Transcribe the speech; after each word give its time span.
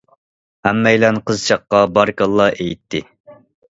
ھەممەيلەن 0.67 1.21
قىزچاققا 1.29 1.83
بارىكاللا 1.99 2.49
ئېيتتى. 2.59 3.03